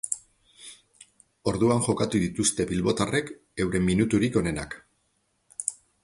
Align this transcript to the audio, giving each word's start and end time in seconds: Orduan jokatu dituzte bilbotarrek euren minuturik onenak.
Orduan 1.51 1.83
jokatu 1.87 2.21
dituzte 2.23 2.65
bilbotarrek 2.71 3.29
euren 3.65 3.85
minuturik 3.91 4.39
onenak. 4.41 4.73